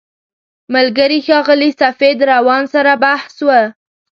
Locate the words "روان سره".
2.31-2.93